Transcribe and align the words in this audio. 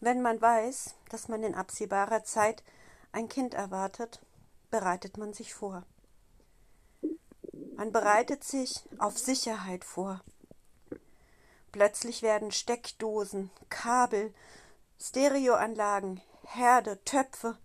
Wenn 0.00 0.22
man 0.22 0.40
weiß, 0.40 0.94
dass 1.08 1.28
man 1.28 1.42
in 1.42 1.54
absehbarer 1.54 2.22
Zeit 2.24 2.62
ein 3.12 3.28
Kind 3.28 3.54
erwartet, 3.54 4.20
bereitet 4.70 5.16
man 5.16 5.32
sich 5.32 5.54
vor. 5.54 5.84
Man 7.76 7.92
bereitet 7.92 8.44
sich 8.44 8.84
auf 8.98 9.18
Sicherheit 9.18 9.84
vor. 9.84 10.20
Plötzlich 11.72 12.22
werden 12.22 12.50
Steckdosen, 12.50 13.50
Kabel, 13.68 14.34
Stereoanlagen, 15.00 16.20
Herde, 16.42 17.02
Töpfe, 17.04 17.56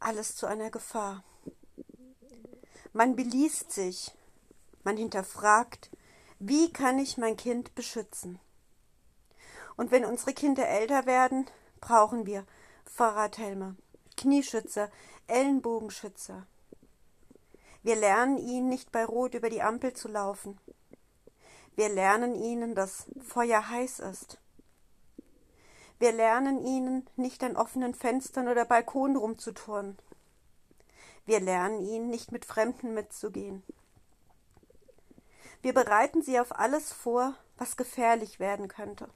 alles 0.00 0.36
zu 0.36 0.46
einer 0.46 0.70
Gefahr. 0.70 1.24
Man 2.92 3.16
beliest 3.16 3.72
sich, 3.72 4.12
man 4.82 4.96
hinterfragt, 4.96 5.90
wie 6.38 6.72
kann 6.72 6.98
ich 6.98 7.18
mein 7.18 7.36
Kind 7.36 7.74
beschützen? 7.74 8.38
Und 9.76 9.90
wenn 9.90 10.04
unsere 10.04 10.32
Kinder 10.32 10.66
älter 10.68 11.06
werden, 11.06 11.46
brauchen 11.80 12.26
wir 12.26 12.46
Fahrradhelme, 12.84 13.76
Knieschützer, 14.16 14.90
Ellenbogenschützer. 15.26 16.46
Wir 17.82 17.96
lernen 17.96 18.38
ihnen 18.38 18.68
nicht 18.68 18.90
bei 18.90 19.04
Rot 19.04 19.34
über 19.34 19.50
die 19.50 19.62
Ampel 19.62 19.92
zu 19.92 20.08
laufen. 20.08 20.58
Wir 21.76 21.88
lernen 21.88 22.34
ihnen, 22.34 22.74
dass 22.74 23.06
Feuer 23.22 23.68
heiß 23.68 24.00
ist. 24.00 24.38
Wir 25.98 26.12
lernen 26.12 26.64
ihnen, 26.64 27.08
nicht 27.16 27.42
an 27.42 27.56
offenen 27.56 27.94
Fenstern 27.94 28.48
oder 28.48 28.64
Balkonen 28.64 29.16
rumzuturnen. 29.16 29.96
Wir 31.26 31.40
lernen 31.40 31.80
ihnen, 31.80 32.08
nicht 32.08 32.32
mit 32.32 32.44
Fremden 32.44 32.94
mitzugehen. 32.94 33.62
Wir 35.62 35.74
bereiten 35.74 36.22
sie 36.22 36.38
auf 36.38 36.58
alles 36.58 36.92
vor, 36.92 37.34
was 37.56 37.76
gefährlich 37.76 38.38
werden 38.38 38.68
könnte. 38.68 39.08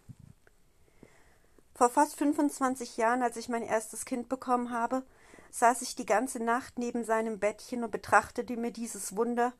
Vor 1.80 1.88
fast 1.88 2.16
25 2.16 2.98
Jahren, 2.98 3.22
als 3.22 3.38
ich 3.38 3.48
mein 3.48 3.62
erstes 3.62 4.04
Kind 4.04 4.28
bekommen 4.28 4.70
habe, 4.70 5.02
saß 5.50 5.80
ich 5.80 5.96
die 5.96 6.04
ganze 6.04 6.38
Nacht 6.38 6.78
neben 6.78 7.04
seinem 7.04 7.38
Bettchen 7.38 7.82
und 7.82 7.90
betrachtete 7.90 8.58
mir 8.58 8.70
dieses 8.70 9.16
Wunder, 9.16 9.54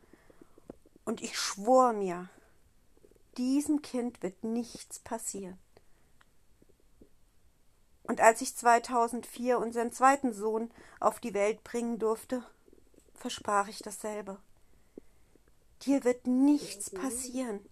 und 1.07 1.23
ich 1.23 1.39
schwor 1.39 1.95
mir, 1.95 2.29
diesem 3.39 3.81
Kind 3.81 4.23
wird 4.23 4.45
nichts 4.45 4.99
passieren. 4.99 5.59
Und 8.03 8.21
als 8.21 8.43
ich 8.43 8.55
2004 8.55 9.59
unseren 9.59 9.91
zweiten 9.91 10.35
Sohn 10.35 10.71
auf 11.01 11.21
die 11.21 11.33
Welt 11.33 11.65
bringen 11.65 11.99
durfte, 11.99 12.45
versprach 13.15 13.67
ich 13.69 13.79
dasselbe. 13.79 14.37
Dir 15.87 16.05
wird 16.05 16.27
nichts 16.27 16.91
passieren. 16.91 17.65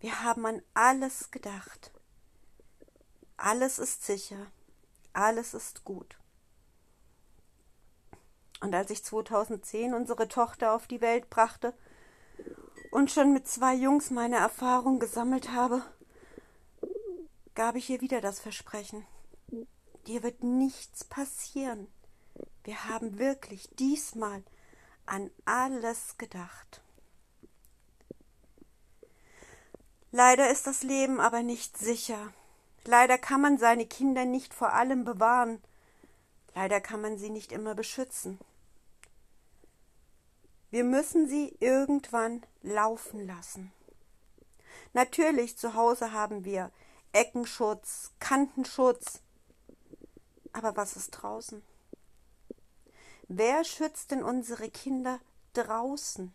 Wir 0.00 0.24
haben 0.24 0.46
an 0.46 0.62
alles 0.74 1.30
gedacht. 1.30 1.92
Alles 3.38 3.78
ist 3.78 4.04
sicher. 4.04 4.48
Alles 5.12 5.54
ist 5.54 5.84
gut. 5.84 6.18
Und 8.60 8.74
als 8.74 8.90
ich 8.90 9.04
2010 9.04 9.94
unsere 9.94 10.28
Tochter 10.28 10.74
auf 10.74 10.88
die 10.88 11.00
Welt 11.00 11.30
brachte 11.30 11.72
und 12.90 13.10
schon 13.10 13.32
mit 13.32 13.46
zwei 13.46 13.74
Jungs 13.74 14.10
meine 14.10 14.36
Erfahrung 14.36 14.98
gesammelt 14.98 15.52
habe, 15.52 15.82
gab 17.54 17.76
ich 17.76 17.88
ihr 17.88 18.00
wieder 18.00 18.20
das 18.20 18.40
Versprechen. 18.40 19.06
Dir 20.08 20.22
wird 20.24 20.42
nichts 20.42 21.04
passieren. 21.04 21.86
Wir 22.64 22.86
haben 22.86 23.18
wirklich 23.18 23.70
diesmal 23.78 24.42
an 25.06 25.30
alles 25.44 26.18
gedacht. 26.18 26.82
Leider 30.10 30.50
ist 30.50 30.66
das 30.66 30.82
Leben 30.82 31.20
aber 31.20 31.42
nicht 31.42 31.78
sicher. 31.78 32.32
Leider 32.88 33.18
kann 33.18 33.42
man 33.42 33.58
seine 33.58 33.84
Kinder 33.84 34.24
nicht 34.24 34.54
vor 34.54 34.72
allem 34.72 35.04
bewahren. 35.04 35.62
Leider 36.54 36.80
kann 36.80 37.02
man 37.02 37.18
sie 37.18 37.28
nicht 37.28 37.52
immer 37.52 37.74
beschützen. 37.74 38.38
Wir 40.70 40.84
müssen 40.84 41.28
sie 41.28 41.54
irgendwann 41.60 42.46
laufen 42.62 43.26
lassen. 43.26 43.70
Natürlich, 44.94 45.58
zu 45.58 45.74
Hause 45.74 46.12
haben 46.12 46.46
wir 46.46 46.70
Eckenschutz, 47.12 48.12
Kantenschutz, 48.20 49.20
aber 50.54 50.74
was 50.74 50.96
ist 50.96 51.10
draußen? 51.10 51.62
Wer 53.28 53.64
schützt 53.64 54.12
denn 54.12 54.22
unsere 54.22 54.70
Kinder 54.70 55.20
draußen? 55.52 56.34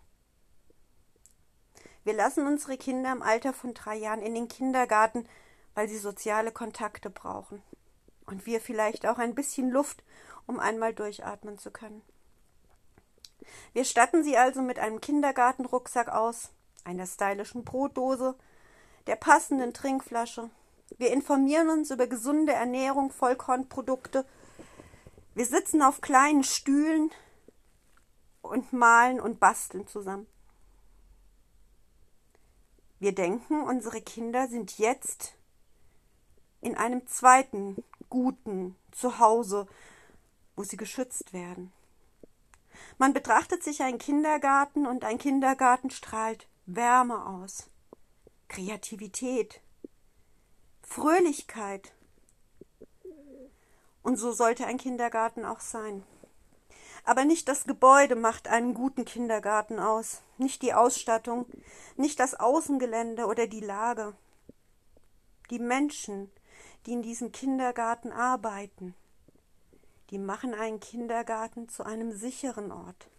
Wir 2.03 2.13
lassen 2.13 2.45
unsere 2.45 2.77
Kinder 2.77 3.11
im 3.11 3.23
Alter 3.23 3.53
von 3.53 3.73
drei 3.73 3.95
Jahren 3.95 4.21
in 4.21 4.35
den 4.35 4.47
Kindergarten, 4.47 5.27
weil 5.73 5.87
sie 5.89 5.97
soziale 5.97 6.51
Kontakte 6.51 7.09
brauchen. 7.09 7.61
Und 8.25 8.45
wir 8.45 8.61
vielleicht 8.61 9.05
auch 9.05 9.17
ein 9.17 9.35
bisschen 9.35 9.69
Luft, 9.69 10.03
um 10.47 10.59
einmal 10.59 10.93
durchatmen 10.93 11.57
zu 11.57 11.71
können. 11.71 12.01
Wir 13.73 13.83
statten 13.83 14.23
sie 14.23 14.37
also 14.37 14.61
mit 14.61 14.79
einem 14.79 15.01
Kindergartenrucksack 15.01 16.09
aus, 16.09 16.51
einer 16.83 17.05
stylischen 17.05 17.65
Brotdose, 17.65 18.35
der 19.07 19.17
passenden 19.17 19.73
Trinkflasche, 19.73 20.49
wir 20.97 21.11
informieren 21.11 21.69
uns 21.69 21.91
über 21.91 22.07
gesunde 22.07 22.53
Ernährung, 22.53 23.11
Vollkornprodukte. 23.11 24.25
Wir 25.33 25.45
sitzen 25.45 25.81
auf 25.81 26.01
kleinen 26.01 26.43
Stühlen 26.43 27.11
und 28.41 28.73
malen 28.73 29.19
und 29.19 29.39
basteln 29.39 29.87
zusammen. 29.87 30.27
Wir 32.99 33.15
denken, 33.15 33.63
unsere 33.63 34.01
Kinder 34.01 34.47
sind 34.47 34.77
jetzt 34.77 35.33
in 36.63 36.77
einem 36.77 37.05
zweiten 37.07 37.83
guten 38.09 38.75
Zuhause, 38.91 39.67
wo 40.55 40.63
sie 40.63 40.77
geschützt 40.77 41.33
werden. 41.33 41.71
Man 42.97 43.13
betrachtet 43.13 43.63
sich 43.63 43.81
einen 43.81 43.97
Kindergarten 43.97 44.85
und 44.85 45.03
ein 45.03 45.17
Kindergarten 45.17 45.89
strahlt 45.89 46.47
Wärme 46.65 47.25
aus, 47.25 47.69
Kreativität, 48.47 49.61
Fröhlichkeit. 50.81 51.93
Und 54.03 54.17
so 54.17 54.31
sollte 54.31 54.65
ein 54.65 54.77
Kindergarten 54.77 55.45
auch 55.45 55.59
sein. 55.59 56.03
Aber 57.05 57.25
nicht 57.25 57.47
das 57.49 57.65
Gebäude 57.65 58.15
macht 58.15 58.47
einen 58.47 58.73
guten 58.73 59.05
Kindergarten 59.05 59.79
aus, 59.79 60.21
nicht 60.37 60.61
die 60.61 60.73
Ausstattung, 60.73 61.45
nicht 61.97 62.19
das 62.19 62.35
Außengelände 62.35 63.25
oder 63.25 63.47
die 63.47 63.59
Lage. 63.59 64.13
Die 65.49 65.59
Menschen, 65.59 66.31
die 66.85 66.93
in 66.93 67.01
diesem 67.01 67.31
Kindergarten 67.31 68.11
arbeiten, 68.11 68.95
die 70.09 70.17
machen 70.17 70.53
einen 70.53 70.79
Kindergarten 70.79 71.69
zu 71.69 71.85
einem 71.85 72.11
sicheren 72.11 72.71
Ort. 72.71 73.09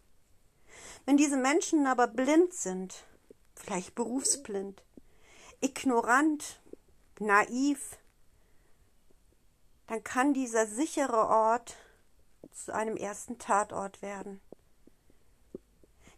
Wenn 1.07 1.17
diese 1.17 1.37
Menschen 1.37 1.87
aber 1.87 2.07
blind 2.07 2.53
sind, 2.53 3.05
vielleicht 3.55 3.95
berufsblind, 3.95 4.83
ignorant 5.61 6.61
naiv, 7.19 7.99
dann 9.87 10.03
kann 10.03 10.35
dieser 10.35 10.67
sichere 10.67 11.29
Ort 11.29 11.77
zu 12.53 12.75
einem 12.75 12.97
ersten 12.97 13.39
Tatort 13.39 14.03
werden. 14.03 14.41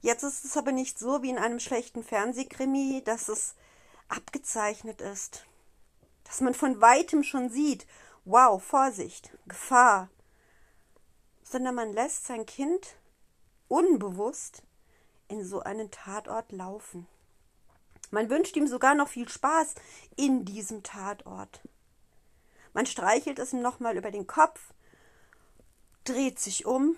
Jetzt 0.00 0.22
ist 0.22 0.44
es 0.44 0.56
aber 0.56 0.72
nicht 0.72 0.98
so 0.98 1.22
wie 1.22 1.30
in 1.30 1.38
einem 1.38 1.58
schlechten 1.58 2.04
Fernsehkrimi, 2.04 3.02
dass 3.04 3.28
es 3.28 3.54
abgezeichnet 4.08 5.00
ist, 5.00 5.46
dass 6.26 6.40
man 6.40 6.54
von 6.54 6.80
weitem 6.80 7.22
schon 7.22 7.48
sieht, 7.48 7.86
wow, 8.24 8.62
Vorsicht, 8.62 9.30
Gefahr, 9.46 10.10
sondern 11.42 11.74
man 11.74 11.92
lässt 11.92 12.26
sein 12.26 12.44
Kind 12.44 12.96
unbewusst 13.68 14.62
in 15.28 15.44
so 15.44 15.60
einen 15.60 15.90
Tatort 15.90 16.52
laufen. 16.52 17.06
Man 18.10 18.30
wünscht 18.30 18.56
ihm 18.56 18.66
sogar 18.66 18.94
noch 18.94 19.08
viel 19.08 19.28
Spaß 19.28 19.74
in 20.16 20.44
diesem 20.44 20.82
Tatort. 20.82 21.60
Man 22.72 22.86
streichelt 22.86 23.38
es 23.38 23.52
ihm 23.52 23.62
nochmal 23.62 23.96
über 23.96 24.10
den 24.10 24.26
Kopf, 24.26 24.60
dreht 26.04 26.38
sich 26.38 26.66
um 26.66 26.96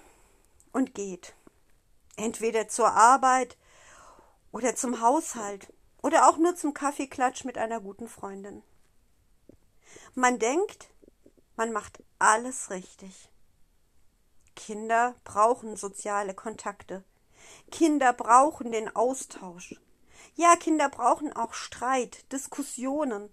und 0.72 0.94
geht. 0.94 1.34
Entweder 2.16 2.68
zur 2.68 2.92
Arbeit 2.92 3.56
oder 4.52 4.74
zum 4.74 5.00
Haushalt 5.00 5.72
oder 6.02 6.28
auch 6.28 6.36
nur 6.36 6.56
zum 6.56 6.74
Kaffeeklatsch 6.74 7.44
mit 7.44 7.58
einer 7.58 7.80
guten 7.80 8.08
Freundin. 8.08 8.62
Man 10.14 10.38
denkt, 10.38 10.88
man 11.56 11.72
macht 11.72 12.02
alles 12.18 12.70
richtig. 12.70 13.30
Kinder 14.54 15.14
brauchen 15.24 15.76
soziale 15.76 16.34
Kontakte. 16.34 17.04
Kinder 17.70 18.12
brauchen 18.12 18.72
den 18.72 18.94
Austausch. 18.94 19.76
Ja, 20.34 20.56
Kinder 20.56 20.88
brauchen 20.88 21.32
auch 21.32 21.54
Streit, 21.54 22.30
Diskussionen. 22.32 23.32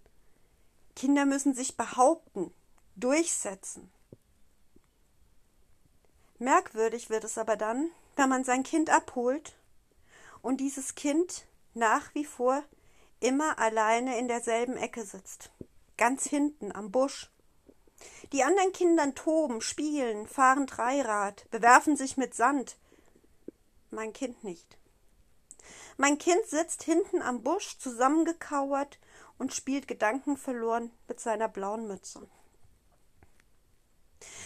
Kinder 0.96 1.26
müssen 1.26 1.54
sich 1.54 1.78
behaupten, 1.78 2.54
durchsetzen. 2.96 3.92
Merkwürdig 6.38 7.10
wird 7.10 7.24
es 7.24 7.38
aber 7.38 7.58
dann, 7.58 7.90
wenn 8.16 8.30
man 8.30 8.44
sein 8.44 8.64
Kind 8.64 8.90
abholt 8.90 9.54
und 10.42 10.58
dieses 10.58 10.96
Kind 10.96 11.46
nach 11.74 12.14
wie 12.14 12.26
vor 12.26 12.64
immer 13.20 13.58
alleine 13.60 14.18
in 14.20 14.28
derselben 14.28 14.78
Ecke 14.78 15.04
sitzt, 15.04 15.50
ganz 15.98 16.26
hinten 16.26 16.72
am 16.72 16.92
Busch. 16.92 17.32
Die 18.32 18.44
anderen 18.44 18.74
Kindern 18.74 19.16
toben, 19.16 19.62
spielen, 19.62 20.28
fahren 20.28 20.68
Dreirad, 20.68 21.50
bewerfen 21.52 21.96
sich 21.96 22.18
mit 22.18 22.34
Sand. 22.34 22.78
Mein 23.92 24.14
Kind 24.14 24.44
nicht. 24.44 24.78
Mein 25.98 26.18
Kind 26.18 26.46
sitzt 26.48 26.84
hinten 26.84 27.22
am 27.22 27.42
Busch 27.42 27.78
zusammengekauert 27.78 29.00
und 29.38 29.54
spielt 29.54 29.88
gedankenverloren 29.88 30.92
mit 31.08 31.20
seiner 31.20 31.48
blauen 31.48 31.88
Mütze. 31.88 32.28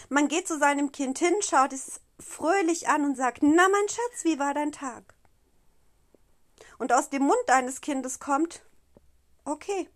Man 0.08 0.28
geht 0.28 0.46
zu 0.46 0.58
seinem 0.58 0.92
Kind 0.92 1.18
hin, 1.18 1.34
schaut 1.40 1.72
es 1.72 2.00
fröhlich 2.18 2.88
an 2.88 3.04
und 3.04 3.16
sagt, 3.16 3.42
na 3.42 3.68
mein 3.68 3.88
Schatz, 3.88 4.24
wie 4.24 4.38
war 4.38 4.54
dein 4.54 4.72
Tag? 4.72 5.14
Und 6.78 6.92
aus 6.92 7.10
dem 7.10 7.22
Mund 7.22 7.42
deines 7.46 7.80
Kindes 7.80 8.20
kommt, 8.20 8.62
okay, 9.44 9.88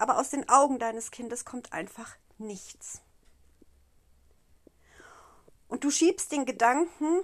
aber 0.00 0.18
aus 0.18 0.30
den 0.30 0.48
Augen 0.48 0.78
deines 0.78 1.10
Kindes 1.10 1.44
kommt 1.44 1.74
einfach 1.74 2.16
nichts. 2.38 3.02
Und 5.68 5.84
du 5.84 5.90
schiebst 5.90 6.32
den 6.32 6.46
Gedanken, 6.46 7.20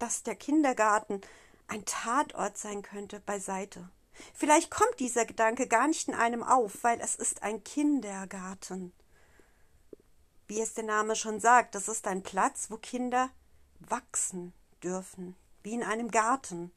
dass 0.00 0.24
der 0.24 0.34
Kindergarten 0.34 1.20
ein 1.68 1.84
Tatort 1.84 2.58
sein 2.58 2.82
könnte, 2.82 3.20
beiseite. 3.20 3.88
Vielleicht 4.34 4.72
kommt 4.72 4.98
dieser 4.98 5.24
Gedanke 5.24 5.68
gar 5.68 5.86
nicht 5.86 6.08
in 6.08 6.14
einem 6.14 6.42
auf, 6.42 6.82
weil 6.82 7.00
es 7.00 7.14
ist 7.14 7.44
ein 7.44 7.62
Kindergarten. 7.62 8.92
Wie 10.48 10.60
es 10.60 10.74
der 10.74 10.84
Name 10.84 11.14
schon 11.14 11.38
sagt, 11.38 11.76
das 11.76 11.86
ist 11.86 12.08
ein 12.08 12.24
Platz, 12.24 12.72
wo 12.72 12.76
Kinder 12.76 13.30
wachsen 13.78 14.52
dürfen, 14.82 15.36
wie 15.62 15.74
in 15.74 15.84
einem 15.84 16.10
Garten. 16.10 16.72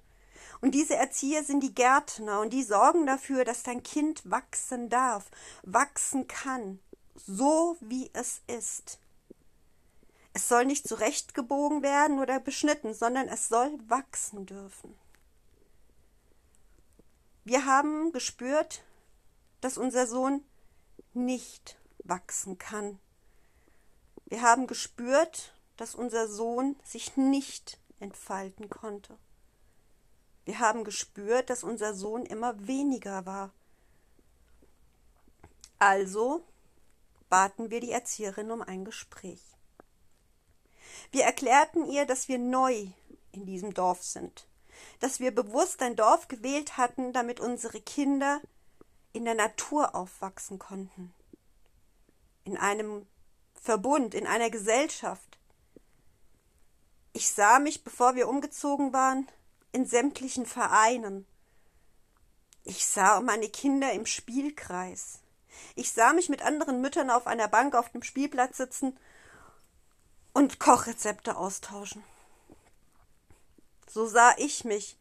Und 0.62 0.72
diese 0.72 0.96
Erzieher 0.96 1.44
sind 1.44 1.62
die 1.62 1.74
Gärtner 1.74 2.42
und 2.42 2.52
die 2.52 2.64
sorgen 2.64 3.06
dafür, 3.06 3.46
dass 3.46 3.64
dein 3.64 3.84
Kind 3.84 4.30
wachsen 4.30 4.90
darf, 4.90 5.30
wachsen 5.64 6.28
kann, 6.28 6.80
so 7.16 7.78
wie 7.80 8.10
es 8.14 8.42
ist. 8.48 9.00
Es 10.34 10.50
soll 10.50 10.66
nicht 10.66 10.88
zurechtgebogen 10.88 11.82
werden 11.82 12.20
oder 12.20 12.40
beschnitten, 12.40 12.94
sondern 12.94 13.28
es 13.30 13.48
soll 13.48 13.80
wachsen 13.88 14.46
dürfen. 14.46 14.94
Wir 17.46 17.66
haben 17.66 18.12
gespürt, 18.12 18.84
dass 19.62 19.78
unser 19.78 20.08
Sohn 20.08 20.44
nicht 21.14 21.78
wachsen 22.00 22.58
kann. 22.58 23.00
Wir 24.26 24.42
haben 24.42 24.68
gespürt, 24.68 25.54
dass 25.78 25.96
unser 25.96 26.28
Sohn 26.28 26.76
sich 26.84 27.16
nicht 27.16 27.80
entfalten 28.00 28.70
konnte. 28.70 29.18
Wir 30.46 30.60
haben 30.60 30.84
gespürt, 30.84 31.50
dass 31.50 31.64
unser 31.64 31.96
Sohn 31.96 32.26
immer 32.26 32.68
weniger 32.68 33.26
war. 33.26 33.52
Also 35.80 36.46
baten 37.30 37.72
wir 37.72 37.82
die 37.82 37.92
Erzieherin 37.92 38.52
um 38.52 38.62
ein 38.62 38.86
Gespräch. 38.86 39.42
Wir 41.12 41.24
erklärten 41.24 41.86
ihr, 41.86 42.06
dass 42.06 42.28
wir 42.28 42.38
neu 42.38 42.88
in 43.32 43.46
diesem 43.46 43.74
Dorf 43.74 44.04
sind, 44.04 44.48
dass 45.00 45.20
wir 45.20 45.34
bewusst 45.34 45.82
ein 45.82 45.96
Dorf 45.96 46.28
gewählt 46.28 46.78
hatten, 46.78 47.12
damit 47.12 47.40
unsere 47.40 47.82
Kinder 47.82 48.40
in 49.14 49.26
der 49.26 49.36
Natur 49.36 49.96
aufwachsen 49.96 50.60
konnten, 50.60 51.14
in 52.44 52.58
einem 52.58 53.06
Verbund, 53.54 54.14
in 54.14 54.28
einer 54.28 54.50
Gesellschaft. 54.50 55.40
Ich 57.14 57.32
sah 57.32 57.60
mich, 57.60 57.84
bevor 57.84 58.16
wir 58.16 58.28
umgezogen 58.28 58.94
waren, 58.94 59.28
in 59.76 59.86
sämtlichen 59.86 60.46
Vereinen. 60.46 61.28
Ich 62.64 62.88
sah 62.88 63.20
meine 63.20 63.50
Kinder 63.50 63.92
im 63.92 64.06
Spielkreis. 64.06 65.20
Ich 65.76 65.92
sah 65.92 66.14
mich 66.14 66.30
mit 66.30 66.42
anderen 66.42 66.80
Müttern 66.80 67.10
auf 67.10 67.28
einer 67.28 67.50
Bank 67.50 67.76
auf 67.76 67.90
dem 67.90 68.02
Spielplatz 68.02 68.56
sitzen 68.56 68.98
und 70.34 70.62
Kochrezepte 70.62 71.36
austauschen. 71.36 72.06
So 73.90 74.08
sah 74.08 74.34
ich 74.38 74.64
mich. 74.64 74.98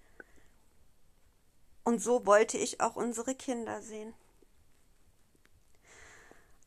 Und 1.84 2.02
so 2.02 2.26
wollte 2.26 2.58
ich 2.58 2.80
auch 2.80 2.96
unsere 2.96 3.36
Kinder 3.36 3.80
sehen. 3.80 4.12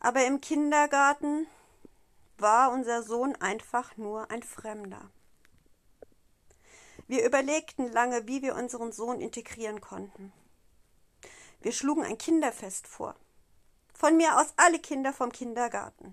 Aber 0.00 0.24
im 0.24 0.40
Kindergarten 0.40 1.46
war 2.38 2.72
unser 2.72 3.02
Sohn 3.02 3.36
einfach 3.36 3.98
nur 3.98 4.30
ein 4.30 4.42
Fremder. 4.42 5.10
Wir 7.08 7.24
überlegten 7.24 7.90
lange, 7.90 8.28
wie 8.28 8.42
wir 8.42 8.54
unseren 8.54 8.92
Sohn 8.92 9.20
integrieren 9.20 9.80
konnten. 9.80 10.32
Wir 11.60 11.72
schlugen 11.72 12.04
ein 12.04 12.18
Kinderfest 12.18 12.86
vor. 12.86 13.16
Von 13.94 14.16
mir 14.16 14.38
aus 14.38 14.52
alle 14.56 14.78
Kinder 14.78 15.12
vom 15.12 15.32
Kindergarten. 15.32 16.12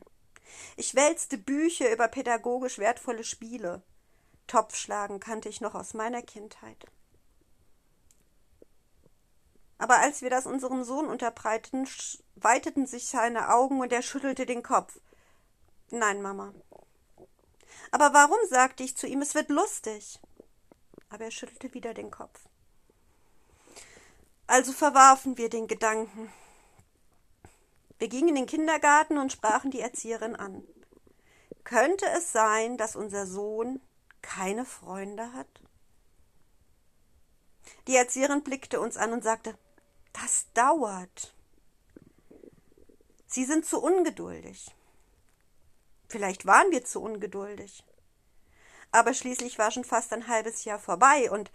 Ich 0.77 0.95
wälzte 0.95 1.37
Bücher 1.37 1.91
über 1.91 2.07
pädagogisch 2.07 2.79
wertvolle 2.79 3.25
Spiele. 3.25 3.83
Topfschlagen 4.47 5.19
kannte 5.19 5.49
ich 5.49 5.59
noch 5.59 5.75
aus 5.75 5.93
meiner 5.93 6.21
Kindheit. 6.21 6.85
Aber 9.77 9.99
als 9.99 10.21
wir 10.21 10.29
das 10.29 10.45
unserem 10.45 10.85
Sohn 10.85 11.07
unterbreiteten, 11.07 11.87
weiteten 12.35 12.87
sich 12.87 13.07
seine 13.07 13.53
Augen 13.53 13.81
und 13.81 13.91
er 13.91 14.01
schüttelte 14.01 14.45
den 14.45 14.63
Kopf. 14.63 14.97
Nein, 15.91 16.21
Mama. 16.21 16.53
Aber 17.91 18.13
warum, 18.13 18.37
sagte 18.49 18.83
ich 18.83 18.95
zu 18.95 19.07
ihm, 19.07 19.21
es 19.21 19.35
wird 19.35 19.49
lustig. 19.49 20.19
Aber 21.15 21.23
er 21.23 21.31
schüttelte 21.31 21.73
wieder 21.73 21.93
den 21.93 22.11
Kopf. 22.11 22.41
Also 24.47 24.73
verwarfen 24.73 25.37
wir 25.37 25.49
den 25.49 25.65
Gedanken. 25.65 26.29
Wir 27.99 28.09
gingen 28.09 28.27
in 28.27 28.35
den 28.35 28.45
Kindergarten 28.47 29.17
und 29.17 29.31
sprachen 29.31 29.71
die 29.71 29.79
Erzieherin 29.79 30.35
an. 30.35 30.67
Könnte 31.63 32.05
es 32.17 32.33
sein, 32.33 32.77
dass 32.77 32.97
unser 32.97 33.27
Sohn 33.27 33.79
keine 34.21 34.65
Freunde 34.65 35.31
hat? 35.31 35.47
Die 37.87 37.95
Erzieherin 37.95 38.43
blickte 38.43 38.81
uns 38.81 38.97
an 38.97 39.13
und 39.13 39.23
sagte, 39.23 39.57
das 40.11 40.47
dauert. 40.53 41.33
Sie 43.25 43.45
sind 43.45 43.65
zu 43.65 43.81
ungeduldig. 43.81 44.75
Vielleicht 46.09 46.45
waren 46.45 46.71
wir 46.71 46.83
zu 46.83 47.01
ungeduldig. 47.01 47.85
Aber 48.95 49.13
schließlich 49.13 49.59
war 49.59 49.71
schon 49.71 49.83
fast 49.83 50.13
ein 50.13 50.29
halbes 50.29 50.63
Jahr 50.63 50.79
vorbei 50.79 51.29
und 51.29 51.51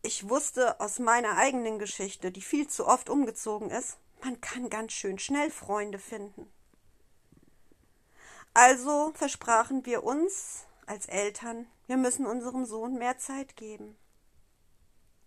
ich 0.00 0.30
wusste 0.30 0.80
aus 0.80 0.98
meiner 0.98 1.36
eigenen 1.36 1.78
Geschichte, 1.78 2.32
die 2.32 2.40
viel 2.40 2.66
zu 2.66 2.86
oft 2.86 3.10
umgezogen 3.10 3.68
ist, 3.68 3.98
man 4.22 4.40
kann 4.40 4.70
ganz 4.70 4.94
schön 4.94 5.18
schnell 5.18 5.50
Freunde 5.50 5.98
finden. 5.98 6.50
Also 8.54 9.12
versprachen 9.14 9.84
wir 9.84 10.04
uns 10.04 10.64
als 10.86 11.04
Eltern, 11.04 11.66
wir 11.86 11.98
müssen 11.98 12.24
unserem 12.24 12.64
Sohn 12.64 12.94
mehr 12.94 13.18
Zeit 13.18 13.54
geben. 13.56 13.98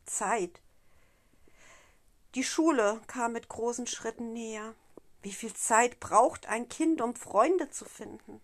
Zeit. 0.07 0.59
Die 2.33 2.43
Schule 2.43 2.99
kam 3.05 3.33
mit 3.33 3.47
großen 3.47 3.85
Schritten 3.85 4.33
näher. 4.33 4.73
Wie 5.21 5.33
viel 5.33 5.53
Zeit 5.53 5.99
braucht 5.99 6.47
ein 6.47 6.67
Kind, 6.67 6.99
um 6.99 7.13
Freunde 7.13 7.69
zu 7.69 7.85
finden? 7.85 8.41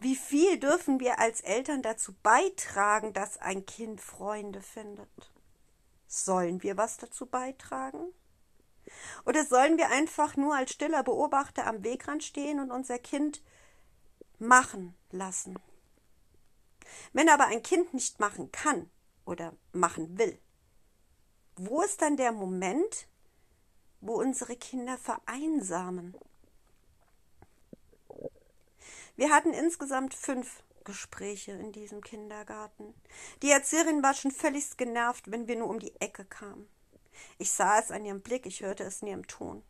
Wie 0.00 0.16
viel 0.16 0.58
dürfen 0.58 1.00
wir 1.00 1.18
als 1.18 1.40
Eltern 1.40 1.82
dazu 1.82 2.14
beitragen, 2.22 3.12
dass 3.12 3.38
ein 3.38 3.66
Kind 3.66 4.00
Freunde 4.00 4.62
findet? 4.62 5.32
Sollen 6.06 6.62
wir 6.62 6.76
was 6.76 6.98
dazu 6.98 7.26
beitragen? 7.26 8.12
Oder 9.24 9.44
sollen 9.44 9.78
wir 9.78 9.90
einfach 9.90 10.36
nur 10.36 10.54
als 10.54 10.72
stiller 10.72 11.02
Beobachter 11.02 11.66
am 11.66 11.82
Wegrand 11.82 12.22
stehen 12.22 12.60
und 12.60 12.70
unser 12.70 12.98
Kind 12.98 13.42
machen 14.38 14.94
lassen? 15.10 15.58
Wenn 17.12 17.28
aber 17.28 17.46
ein 17.46 17.62
Kind 17.62 17.94
nicht 17.94 18.20
machen 18.20 18.52
kann 18.52 18.90
oder 19.24 19.54
machen 19.72 20.18
will, 20.18 20.38
wo 21.56 21.82
ist 21.82 22.02
dann 22.02 22.16
der 22.16 22.32
Moment, 22.32 23.08
wo 24.00 24.14
unsere 24.14 24.56
Kinder 24.56 24.98
vereinsamen? 24.98 26.14
Wir 29.16 29.30
hatten 29.30 29.54
insgesamt 29.54 30.14
fünf 30.14 30.62
Gespräche 30.84 31.52
in 31.52 31.72
diesem 31.72 32.02
Kindergarten. 32.02 32.94
Die 33.42 33.50
Erzieherin 33.50 34.02
war 34.02 34.14
schon 34.14 34.30
völlig 34.30 34.76
genervt, 34.76 35.30
wenn 35.30 35.48
wir 35.48 35.56
nur 35.56 35.68
um 35.68 35.78
die 35.78 35.98
Ecke 36.00 36.24
kamen. 36.24 36.68
Ich 37.38 37.50
sah 37.50 37.78
es 37.78 37.90
an 37.90 38.04
ihrem 38.04 38.20
Blick, 38.20 38.46
ich 38.46 38.60
hörte 38.60 38.84
es 38.84 39.02
in 39.02 39.08
ihrem 39.08 39.26
Ton. 39.26 39.62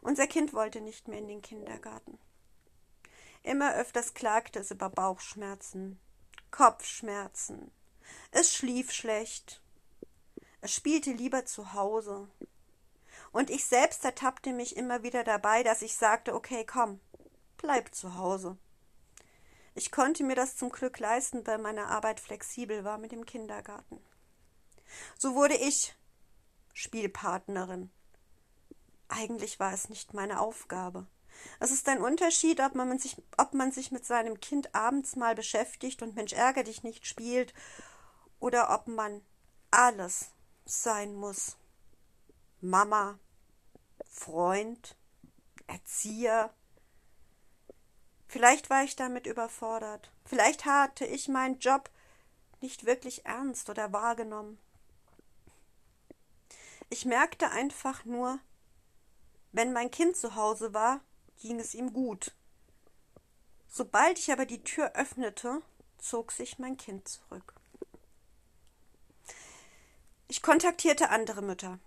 Unser 0.00 0.26
Kind 0.26 0.52
wollte 0.52 0.80
nicht 0.80 1.08
mehr 1.08 1.18
in 1.18 1.28
den 1.28 1.42
Kindergarten. 1.42 2.18
Immer 3.42 3.74
öfters 3.74 4.14
klagte 4.14 4.60
es 4.60 4.70
über 4.70 4.88
Bauchschmerzen, 4.88 5.98
Kopfschmerzen. 6.50 7.72
Es 8.30 8.54
schlief 8.54 8.92
schlecht. 8.92 9.60
Es 10.60 10.72
spielte 10.72 11.12
lieber 11.12 11.44
zu 11.44 11.74
Hause. 11.74 12.28
Und 13.32 13.50
ich 13.50 13.66
selbst 13.66 14.04
ertappte 14.04 14.52
mich 14.52 14.76
immer 14.76 15.02
wieder 15.02 15.24
dabei, 15.24 15.62
dass 15.62 15.82
ich 15.82 15.96
sagte, 15.96 16.34
okay, 16.34 16.64
komm, 16.64 17.00
bleib 17.64 17.94
zu 17.94 18.18
Hause. 18.18 18.58
Ich 19.74 19.90
konnte 19.90 20.22
mir 20.22 20.36
das 20.36 20.54
zum 20.54 20.68
Glück 20.68 20.98
leisten, 20.98 21.46
weil 21.46 21.56
meine 21.56 21.86
Arbeit 21.86 22.20
flexibel 22.20 22.84
war 22.84 22.98
mit 22.98 23.10
dem 23.10 23.24
Kindergarten. 23.24 23.98
So 25.16 25.34
wurde 25.34 25.54
ich 25.54 25.96
Spielpartnerin. 26.74 27.90
eigentlich 29.08 29.58
war 29.60 29.72
es 29.72 29.88
nicht 29.88 30.12
meine 30.12 30.40
Aufgabe. 30.40 31.06
Es 31.58 31.70
ist 31.70 31.88
ein 31.88 32.02
Unterschied, 32.02 32.60
ob 32.60 32.74
man, 32.74 32.98
sich, 32.98 33.16
ob 33.38 33.54
man 33.54 33.72
sich 33.72 33.90
mit 33.90 34.04
seinem 34.04 34.40
Kind 34.40 34.74
abends 34.74 35.16
mal 35.16 35.34
beschäftigt 35.34 36.02
und 36.02 36.16
Mensch 36.16 36.34
ärger 36.34 36.64
dich 36.64 36.82
nicht 36.82 37.06
spielt 37.06 37.54
oder 38.40 38.74
ob 38.74 38.88
man 38.88 39.22
alles 39.70 40.32
sein 40.66 41.14
muss. 41.14 41.56
Mama, 42.60 43.18
Freund, 44.10 44.96
Erzieher. 45.66 46.52
Vielleicht 48.26 48.70
war 48.70 48.84
ich 48.84 48.96
damit 48.96 49.26
überfordert. 49.26 50.10
Vielleicht 50.24 50.64
hatte 50.64 51.04
ich 51.04 51.28
meinen 51.28 51.58
Job 51.58 51.90
nicht 52.60 52.86
wirklich 52.86 53.26
ernst 53.26 53.68
oder 53.70 53.92
wahrgenommen. 53.92 54.58
Ich 56.90 57.04
merkte 57.04 57.50
einfach 57.50 58.04
nur, 58.04 58.38
wenn 59.52 59.72
mein 59.72 59.90
Kind 59.90 60.16
zu 60.16 60.34
Hause 60.34 60.74
war, 60.74 61.00
ging 61.40 61.60
es 61.60 61.74
ihm 61.74 61.92
gut. 61.92 62.32
Sobald 63.68 64.18
ich 64.18 64.32
aber 64.32 64.46
die 64.46 64.62
Tür 64.62 64.92
öffnete, 64.94 65.60
zog 65.98 66.32
sich 66.32 66.58
mein 66.58 66.76
Kind 66.76 67.08
zurück. 67.08 67.54
Ich 70.28 70.42
kontaktierte 70.42 71.10
andere 71.10 71.42
Mütter 71.42 71.78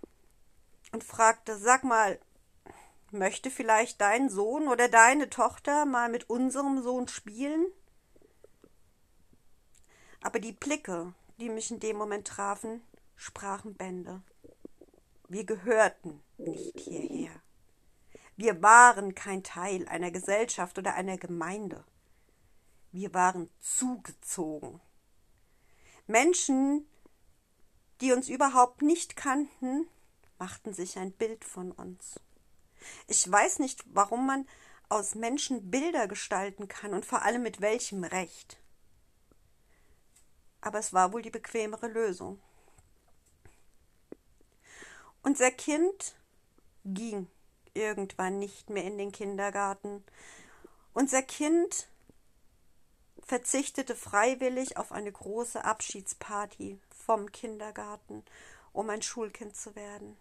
und 0.92 1.04
fragte, 1.04 1.58
sag 1.58 1.84
mal, 1.84 2.20
möchte 3.12 3.50
vielleicht 3.50 4.02
dein 4.02 4.30
Sohn 4.30 4.68
oder 4.68 4.90
deine 4.90 5.30
Tochter 5.30 5.86
mal 5.86 6.10
mit 6.10 6.30
unserem 6.30 6.82
Sohn 6.82 7.08
spielen? 7.08 7.66
Aber 10.22 10.40
die 10.40 10.52
Blicke, 10.52 11.14
die 11.40 11.50
mich 11.50 11.72
in 11.72 11.80
dem 11.80 11.98
Moment 11.98 12.28
trafen, 12.28 12.82
sprachen 13.16 13.76
Bände. 13.76 14.22
Wir 15.28 15.46
gehörten 15.46 16.22
nicht 16.38 16.80
hierher. 16.80 17.32
Wir 18.36 18.62
waren 18.62 19.16
kein 19.16 19.44
Teil 19.44 19.88
einer 19.88 20.12
Gesellschaft 20.12 20.78
oder 20.78 20.94
einer 20.94 21.18
Gemeinde. 21.18 21.84
Wir 22.92 23.14
waren 23.14 23.50
zugezogen. 23.60 24.80
Menschen, 26.06 26.88
die 28.00 28.14
uns 28.14 28.30
überhaupt 28.30 28.82
nicht 28.82 29.16
kannten, 29.16 29.88
machten 30.38 30.74
sich 30.74 30.98
ein 30.98 31.12
Bild 31.12 31.44
von 31.44 31.72
uns. 31.72 32.20
Ich 33.08 33.30
weiß 33.30 33.60
nicht, 33.60 33.84
warum 33.88 34.28
man 34.28 34.48
aus 34.90 35.16
Menschen 35.16 35.70
Bilder 35.70 36.08
gestalten 36.08 36.68
kann 36.68 36.94
und 36.94 37.06
vor 37.06 37.24
allem 37.24 37.44
mit 37.44 37.62
welchem 37.62 38.04
Recht. 38.04 38.58
Aber 40.62 40.80
es 40.80 40.94
war 40.94 41.14
wohl 41.14 41.22
die 41.22 41.30
bequemere 41.30 41.88
Lösung. 41.88 42.42
Unser 45.24 45.52
Kind 45.52 46.16
ging 46.86 47.28
irgendwann 47.74 48.40
nicht 48.40 48.70
mehr 48.70 48.84
in 48.84 48.98
den 48.98 49.12
Kindergarten. 49.12 50.04
Unser 50.94 51.22
Kind 51.22 51.88
verzichtete 53.26 53.94
freiwillig 53.94 54.78
auf 54.78 54.92
eine 54.92 55.12
große 55.12 55.64
Abschiedsparty 55.64 56.80
vom 56.90 57.32
Kindergarten, 57.32 58.24
um 58.72 58.90
ein 58.90 59.02
Schulkind 59.02 59.56
zu 59.56 59.76
werden. 59.76 60.18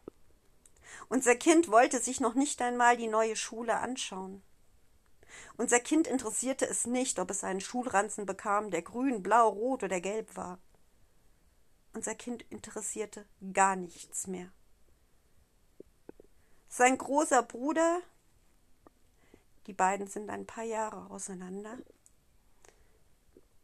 Unser 1.08 1.34
Kind 1.36 1.70
wollte 1.70 2.00
sich 2.00 2.20
noch 2.20 2.34
nicht 2.34 2.60
einmal 2.62 2.96
die 2.96 3.08
neue 3.08 3.36
Schule 3.36 3.78
anschauen. 3.78 4.42
Unser 5.56 5.80
Kind 5.80 6.06
interessierte 6.06 6.66
es 6.66 6.86
nicht, 6.86 7.18
ob 7.18 7.30
es 7.30 7.44
einen 7.44 7.60
Schulranzen 7.60 8.26
bekam, 8.26 8.70
der 8.70 8.82
grün, 8.82 9.22
blau, 9.22 9.48
rot 9.48 9.82
oder 9.82 10.00
gelb 10.00 10.36
war. 10.36 10.58
Unser 11.92 12.14
Kind 12.14 12.44
interessierte 12.50 13.26
gar 13.52 13.76
nichts 13.76 14.26
mehr. 14.26 14.52
Sein 16.68 16.98
großer 16.98 17.42
Bruder, 17.42 18.02
die 19.66 19.72
beiden 19.72 20.06
sind 20.06 20.28
ein 20.28 20.46
paar 20.46 20.64
Jahre 20.64 21.10
auseinander, 21.10 21.78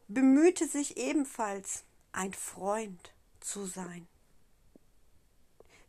bemühte 0.08 0.66
sich 0.66 0.96
ebenfalls, 0.96 1.84
ein 2.12 2.32
Freund 2.32 3.12
zu 3.40 3.66
sein. 3.66 4.08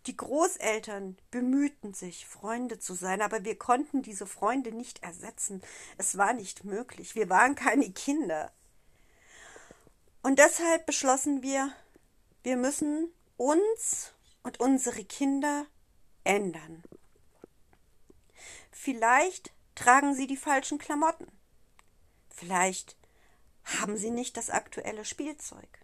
Die 0.06 0.18
Großeltern 0.18 1.18
bemühten 1.32 1.94
sich, 1.94 2.26
Freunde 2.26 2.78
zu 2.78 2.94
sein, 2.94 3.22
aber 3.22 3.46
wir 3.46 3.58
konnten 3.58 4.02
diese 4.02 4.28
Freunde 4.28 4.74
nicht 4.74 5.02
ersetzen. 5.02 5.62
Es 5.98 6.18
war 6.18 6.34
nicht 6.34 6.66
möglich. 6.66 7.16
Wir 7.16 7.30
waren 7.30 7.56
keine 7.56 7.90
Kinder. 7.92 8.52
Und 10.22 10.40
deshalb 10.40 10.86
beschlossen 10.86 11.42
wir, 11.42 11.72
wir 12.44 12.58
müssen 12.58 13.14
uns 13.38 14.14
und 14.44 14.60
unsere 14.60 15.06
Kinder 15.06 15.66
ändern. 16.26 16.84
Vielleicht 18.72 19.54
tragen 19.76 20.14
sie 20.14 20.28
die 20.28 20.38
falschen 20.38 20.78
Klamotten. 20.78 21.28
Vielleicht 22.30 22.98
haben 23.64 23.96
sie 23.96 24.12
nicht 24.12 24.36
das 24.36 24.50
aktuelle 24.50 25.06
Spielzeug. 25.06 25.83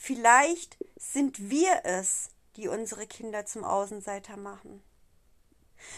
Vielleicht 0.00 0.78
sind 0.96 1.50
wir 1.50 1.80
es, 1.82 2.30
die 2.54 2.68
unsere 2.68 3.06
Kinder 3.06 3.44
zum 3.46 3.64
Außenseiter 3.64 4.36
machen. 4.36 4.80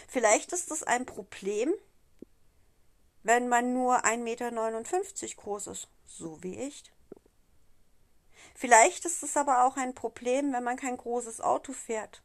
Vielleicht 0.09 0.53
ist 0.53 0.71
es 0.71 0.83
ein 0.83 1.05
Problem, 1.05 1.73
wenn 3.23 3.49
man 3.49 3.75
nur 3.75 4.07
1,59 4.07 4.19
Meter 4.19 4.51
groß 5.37 5.67
ist, 5.67 5.89
so 6.07 6.43
wie 6.43 6.59
ich. 6.59 6.85
Vielleicht 8.55 9.05
ist 9.05 9.23
es 9.23 9.37
aber 9.37 9.67
auch 9.67 9.77
ein 9.77 9.95
Problem, 9.95 10.53
wenn 10.55 10.65
man 10.65 10.79
kein 10.79 10.97
großes 10.97 11.43
Auto 11.43 11.75
fährt. 11.75 12.23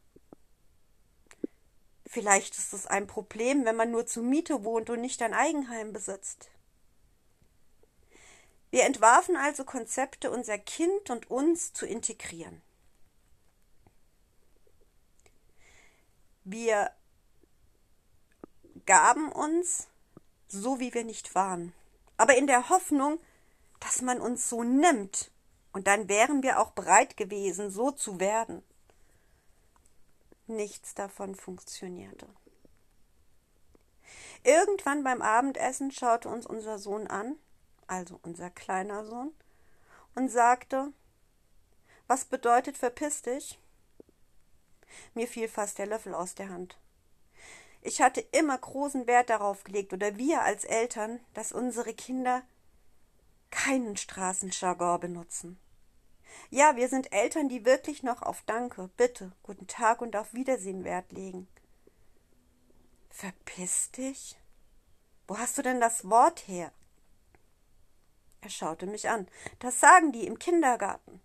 Vielleicht 2.06 2.56
ist 2.56 2.72
es 2.72 2.86
ein 2.86 3.06
Problem, 3.06 3.66
wenn 3.66 3.76
man 3.76 3.90
nur 3.90 4.06
zur 4.06 4.22
Miete 4.22 4.64
wohnt 4.64 4.88
und 4.88 5.02
nicht 5.02 5.20
ein 5.20 5.34
Eigenheim 5.34 5.92
besitzt. 5.92 6.48
Wir 8.70 8.84
entwarfen 8.84 9.36
also 9.36 9.64
Konzepte, 9.64 10.30
unser 10.30 10.58
Kind 10.58 11.10
und 11.10 11.30
uns 11.30 11.72
zu 11.72 11.86
integrieren. 11.86 12.62
Wir 16.44 16.90
gaben 18.84 19.32
uns 19.32 19.88
so, 20.48 20.78
wie 20.78 20.94
wir 20.94 21.04
nicht 21.04 21.34
waren, 21.34 21.72
aber 22.16 22.36
in 22.36 22.46
der 22.46 22.68
Hoffnung, 22.68 23.18
dass 23.80 24.02
man 24.02 24.20
uns 24.20 24.48
so 24.48 24.62
nimmt, 24.62 25.30
und 25.72 25.86
dann 25.88 26.08
wären 26.08 26.42
wir 26.42 26.60
auch 26.60 26.70
bereit 26.70 27.16
gewesen, 27.18 27.70
so 27.70 27.90
zu 27.90 28.18
werden. 28.18 28.62
Nichts 30.46 30.94
davon 30.94 31.34
funktionierte. 31.34 32.26
Irgendwann 34.42 35.02
beim 35.04 35.20
Abendessen 35.20 35.90
schaute 35.90 36.28
uns 36.28 36.46
unser 36.46 36.78
Sohn 36.78 37.08
an 37.08 37.36
also 37.86 38.18
unser 38.22 38.50
kleiner 38.50 39.04
Sohn, 39.04 39.32
und 40.14 40.30
sagte 40.30 40.92
Was 42.06 42.24
bedeutet 42.24 42.76
verpiss 42.76 43.22
dich? 43.22 43.58
Mir 45.14 45.28
fiel 45.28 45.48
fast 45.48 45.78
der 45.78 45.86
Löffel 45.86 46.14
aus 46.14 46.34
der 46.34 46.48
Hand. 46.48 46.78
Ich 47.82 48.00
hatte 48.00 48.20
immer 48.32 48.58
großen 48.58 49.06
Wert 49.06 49.30
darauf 49.30 49.64
gelegt, 49.64 49.92
oder 49.92 50.16
wir 50.16 50.42
als 50.42 50.64
Eltern, 50.64 51.20
dass 51.34 51.52
unsere 51.52 51.94
Kinder 51.94 52.42
keinen 53.50 53.96
Straßenjargon 53.96 55.00
benutzen. 55.00 55.58
Ja, 56.50 56.76
wir 56.76 56.88
sind 56.88 57.12
Eltern, 57.12 57.48
die 57.48 57.64
wirklich 57.64 58.02
noch 58.02 58.22
auf 58.22 58.42
Danke, 58.46 58.88
Bitte, 58.96 59.32
guten 59.42 59.66
Tag 59.66 60.00
und 60.00 60.16
auf 60.16 60.34
Wiedersehen 60.34 60.84
Wert 60.84 61.12
legen. 61.12 61.48
Verpiss 63.10 63.90
dich? 63.92 64.36
Wo 65.26 65.38
hast 65.38 65.56
du 65.58 65.62
denn 65.62 65.80
das 65.80 66.08
Wort 66.08 66.46
her? 66.46 66.72
Er 68.46 68.50
schaute 68.50 68.86
mich 68.86 69.08
an. 69.08 69.26
Das 69.58 69.80
sagen 69.80 70.12
die 70.12 70.24
im 70.24 70.38
Kindergarten. 70.38 71.20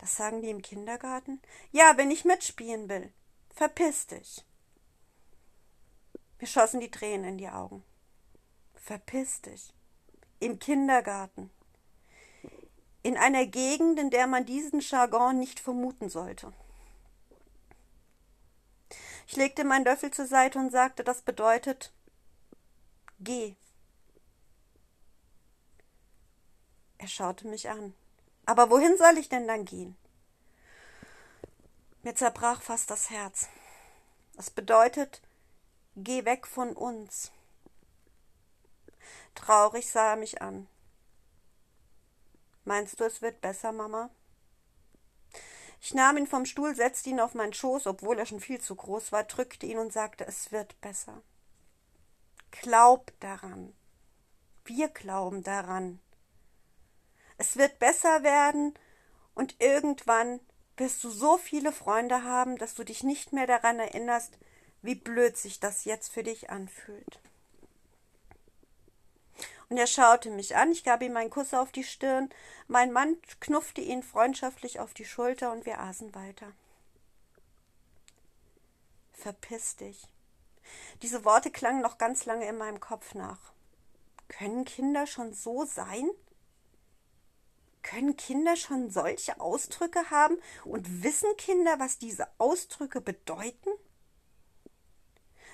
Das 0.00 0.16
sagen 0.16 0.40
die 0.40 0.48
im 0.48 0.62
Kindergarten? 0.62 1.42
Ja, 1.72 1.98
wenn 1.98 2.10
ich 2.10 2.24
mitspielen 2.24 2.88
will. 2.88 3.12
Verpiss 3.50 4.06
dich. 4.06 4.46
Mir 6.40 6.46
schossen 6.46 6.80
die 6.80 6.90
Tränen 6.90 7.32
in 7.32 7.36
die 7.36 7.50
Augen. 7.50 7.84
Verpiss 8.76 9.42
dich. 9.42 9.74
Im 10.40 10.58
Kindergarten. 10.58 11.50
In 13.02 13.18
einer 13.18 13.44
Gegend, 13.44 13.98
in 13.98 14.08
der 14.08 14.26
man 14.26 14.46
diesen 14.46 14.80
Jargon 14.80 15.38
nicht 15.38 15.60
vermuten 15.60 16.08
sollte. 16.08 16.50
Ich 19.26 19.36
legte 19.36 19.64
meinen 19.64 19.84
Löffel 19.84 20.10
zur 20.12 20.26
Seite 20.26 20.58
und 20.58 20.70
sagte, 20.70 21.04
das 21.04 21.20
bedeutet 21.20 21.92
Geh. 23.20 23.56
Er 26.98 27.08
schaute 27.08 27.46
mich 27.46 27.68
an. 27.68 27.94
Aber 28.46 28.70
wohin 28.70 28.96
soll 28.96 29.18
ich 29.18 29.28
denn 29.28 29.46
dann 29.46 29.64
gehen? 29.64 29.96
Mir 32.02 32.14
zerbrach 32.14 32.62
fast 32.62 32.90
das 32.90 33.10
Herz. 33.10 33.48
Das 34.34 34.50
bedeutet, 34.50 35.20
geh 35.96 36.24
weg 36.24 36.46
von 36.46 36.72
uns. 36.72 37.32
Traurig 39.34 39.90
sah 39.90 40.10
er 40.10 40.16
mich 40.16 40.40
an. 40.40 40.68
Meinst 42.64 43.00
du, 43.00 43.04
es 43.04 43.22
wird 43.22 43.40
besser, 43.40 43.72
Mama? 43.72 44.10
Ich 45.80 45.94
nahm 45.94 46.16
ihn 46.16 46.26
vom 46.26 46.46
Stuhl, 46.46 46.74
setzte 46.74 47.10
ihn 47.10 47.20
auf 47.20 47.34
meinen 47.34 47.52
Schoß, 47.52 47.86
obwohl 47.86 48.18
er 48.18 48.26
schon 48.26 48.40
viel 48.40 48.60
zu 48.60 48.74
groß 48.74 49.12
war, 49.12 49.24
drückte 49.24 49.66
ihn 49.66 49.78
und 49.78 49.92
sagte, 49.92 50.26
es 50.26 50.50
wird 50.50 50.80
besser. 50.80 51.22
Glaub 52.50 53.12
daran. 53.20 53.74
Wir 54.64 54.88
glauben 54.88 55.42
daran. 55.42 56.00
Es 57.38 57.56
wird 57.56 57.78
besser 57.78 58.22
werden 58.22 58.74
und 59.34 59.56
irgendwann 59.60 60.40
wirst 60.76 61.02
du 61.04 61.10
so 61.10 61.38
viele 61.38 61.72
Freunde 61.72 62.22
haben, 62.22 62.58
dass 62.58 62.74
du 62.74 62.84
dich 62.84 63.02
nicht 63.02 63.32
mehr 63.32 63.46
daran 63.46 63.78
erinnerst, 63.78 64.38
wie 64.82 64.94
blöd 64.94 65.36
sich 65.36 65.60
das 65.60 65.84
jetzt 65.84 66.12
für 66.12 66.22
dich 66.22 66.50
anfühlt. 66.50 67.20
Und 69.68 69.78
er 69.78 69.86
schaute 69.86 70.30
mich 70.30 70.56
an, 70.56 70.70
ich 70.70 70.84
gab 70.84 71.02
ihm 71.02 71.16
einen 71.16 71.30
Kuss 71.30 71.52
auf 71.52 71.72
die 71.72 71.82
Stirn, 71.82 72.30
mein 72.68 72.92
Mann 72.92 73.16
knuffte 73.40 73.80
ihn 73.80 74.02
freundschaftlich 74.02 74.78
auf 74.78 74.94
die 74.94 75.04
Schulter 75.04 75.50
und 75.50 75.66
wir 75.66 75.80
aßen 75.80 76.14
weiter. 76.14 76.52
Verpiss 79.12 79.76
dich. 79.76 80.06
Diese 81.02 81.24
Worte 81.24 81.50
klangen 81.50 81.82
noch 81.82 81.98
ganz 81.98 82.26
lange 82.26 82.46
in 82.46 82.58
meinem 82.58 82.80
Kopf 82.80 83.14
nach. 83.14 83.40
Können 84.28 84.64
Kinder 84.64 85.06
schon 85.06 85.32
so 85.32 85.64
sein? 85.64 86.08
Können 87.86 88.16
Kinder 88.16 88.56
schon 88.56 88.90
solche 88.90 89.40
Ausdrücke 89.40 90.10
haben 90.10 90.36
und 90.64 91.04
wissen 91.04 91.28
Kinder, 91.36 91.78
was 91.78 91.98
diese 91.98 92.26
Ausdrücke 92.38 93.00
bedeuten? 93.00 93.70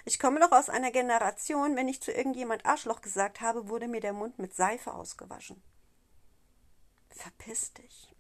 Ich 0.06 0.18
komme 0.18 0.40
noch 0.40 0.50
aus 0.50 0.70
einer 0.70 0.90
Generation, 0.90 1.76
wenn 1.76 1.88
ich 1.88 2.00
zu 2.00 2.10
irgendjemand 2.10 2.64
Arschloch 2.64 3.02
gesagt 3.02 3.42
habe, 3.42 3.68
wurde 3.68 3.86
mir 3.86 4.00
der 4.00 4.14
Mund 4.14 4.38
mit 4.38 4.54
Seife 4.54 4.94
ausgewaschen. 4.94 5.62
Verpiss 7.10 7.74
dich. 7.74 8.16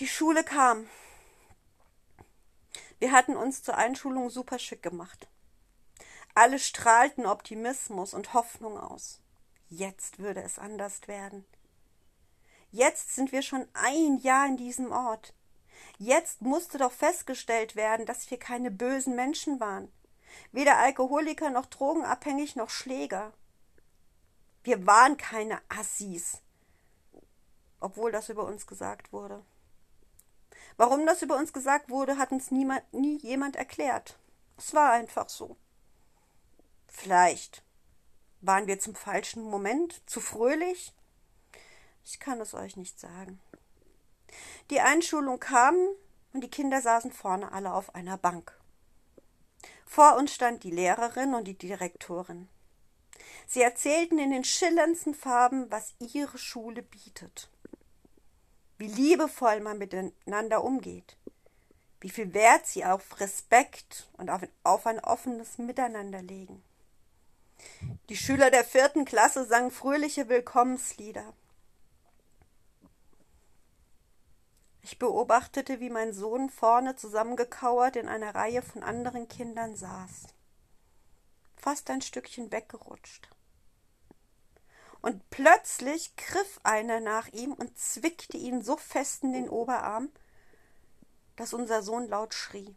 Die 0.00 0.06
Schule 0.06 0.44
kam. 0.44 0.86
Wir 2.98 3.12
hatten 3.12 3.36
uns 3.36 3.62
zur 3.62 3.78
Einschulung 3.78 4.28
super 4.28 4.58
schick 4.58 4.82
gemacht. 4.82 5.28
Alle 6.34 6.58
strahlten 6.58 7.24
Optimismus 7.24 8.12
und 8.12 8.34
Hoffnung 8.34 8.78
aus. 8.78 9.22
Jetzt 9.70 10.18
würde 10.18 10.42
es 10.42 10.58
anders 10.58 11.06
werden. 11.06 11.44
Jetzt 12.72 13.14
sind 13.14 13.30
wir 13.30 13.40
schon 13.40 13.68
ein 13.72 14.18
Jahr 14.18 14.46
in 14.46 14.56
diesem 14.56 14.90
Ort. 14.90 15.32
Jetzt 15.96 16.42
musste 16.42 16.76
doch 16.76 16.90
festgestellt 16.90 17.76
werden, 17.76 18.04
dass 18.04 18.28
wir 18.30 18.38
keine 18.38 18.72
bösen 18.72 19.14
Menschen 19.14 19.60
waren. 19.60 19.90
Weder 20.50 20.78
Alkoholiker 20.78 21.50
noch 21.50 21.66
drogenabhängig 21.66 22.56
noch 22.56 22.68
Schläger. 22.68 23.32
Wir 24.64 24.86
waren 24.86 25.16
keine 25.16 25.60
Assis. 25.68 26.38
Obwohl 27.78 28.10
das 28.10 28.28
über 28.28 28.44
uns 28.44 28.66
gesagt 28.66 29.12
wurde. 29.12 29.44
Warum 30.76 31.06
das 31.06 31.22
über 31.22 31.36
uns 31.36 31.52
gesagt 31.52 31.90
wurde, 31.90 32.18
hat 32.18 32.32
uns 32.32 32.50
niemand, 32.50 32.92
nie 32.92 33.18
jemand 33.18 33.54
erklärt. 33.54 34.18
Es 34.58 34.74
war 34.74 34.90
einfach 34.90 35.28
so. 35.28 35.56
Vielleicht 36.88 37.62
waren 38.40 38.66
wir 38.66 38.80
zum 38.80 38.94
falschen 38.94 39.42
Moment 39.42 40.02
zu 40.08 40.20
fröhlich. 40.20 40.92
Ich 42.04 42.20
kann 42.20 42.40
es 42.40 42.54
euch 42.54 42.76
nicht 42.76 42.98
sagen. 42.98 43.40
Die 44.70 44.80
Einschulung 44.80 45.40
kam 45.40 45.74
und 46.32 46.42
die 46.42 46.50
Kinder 46.50 46.80
saßen 46.80 47.12
vorne 47.12 47.52
alle 47.52 47.74
auf 47.74 47.94
einer 47.94 48.16
Bank. 48.16 48.56
Vor 49.84 50.16
uns 50.16 50.32
stand 50.32 50.62
die 50.62 50.70
Lehrerin 50.70 51.34
und 51.34 51.44
die 51.44 51.58
Direktorin. 51.58 52.48
Sie 53.46 53.62
erzählten 53.62 54.18
in 54.18 54.30
den 54.30 54.44
schillerndsten 54.44 55.14
Farben, 55.14 55.70
was 55.70 55.94
ihre 55.98 56.38
Schule 56.38 56.82
bietet. 56.82 57.50
Wie 58.78 58.86
liebevoll 58.86 59.60
man 59.60 59.78
miteinander 59.78 60.62
umgeht. 60.62 61.16
Wie 62.00 62.08
viel 62.08 62.32
Wert 62.32 62.66
sie 62.66 62.84
auf 62.84 63.20
Respekt 63.20 64.08
und 64.14 64.30
auf, 64.62 64.86
ein 64.86 65.00
offenes 65.00 65.58
Miteinander 65.58 66.22
legen. 66.22 66.62
Die 68.08 68.16
Schüler 68.16 68.50
der 68.50 68.64
vierten 68.64 69.04
Klasse 69.04 69.44
sangen 69.44 69.70
fröhliche 69.70 70.28
Willkommenslieder. 70.28 71.32
Ich 74.82 74.98
beobachtete, 74.98 75.80
wie 75.80 75.90
mein 75.90 76.12
Sohn 76.12 76.50
vorne 76.50 76.96
zusammengekauert 76.96 77.96
in 77.96 78.08
einer 78.08 78.34
Reihe 78.34 78.62
von 78.62 78.82
anderen 78.82 79.28
Kindern 79.28 79.76
saß, 79.76 80.28
fast 81.56 81.90
ein 81.90 82.00
Stückchen 82.00 82.50
weggerutscht. 82.50 83.28
Und 85.02 85.30
plötzlich 85.30 86.16
griff 86.16 86.60
einer 86.62 87.00
nach 87.00 87.28
ihm 87.28 87.52
und 87.52 87.78
zwickte 87.78 88.36
ihn 88.36 88.62
so 88.62 88.76
fest 88.76 89.22
in 89.22 89.32
den 89.32 89.48
Oberarm, 89.48 90.10
dass 91.36 91.54
unser 91.54 91.82
Sohn 91.82 92.08
laut 92.08 92.34
schrie. 92.34 92.74